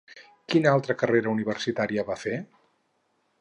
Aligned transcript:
Quina 0.53 0.71
altra 0.77 0.95
carrera 1.01 1.33
universitària 1.33 2.07
va 2.09 2.17
fer? 2.23 2.35